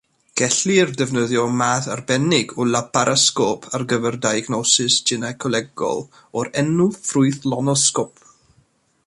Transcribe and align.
Gellir 0.41 0.91
defnyddio 1.01 1.43
math 1.57 1.89
arbennig 1.95 2.55
o 2.63 2.67
laparasgop 2.75 3.69
ar 3.79 3.85
gyfer 3.93 4.17
diagnosis 4.25 4.97
gynaecolegol, 5.13 6.03
o'r 6.43 6.51
enw 6.65 6.91
ffrwythlonosgop. 6.99 8.27